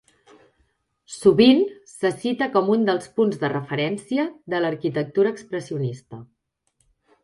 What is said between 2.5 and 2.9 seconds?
com un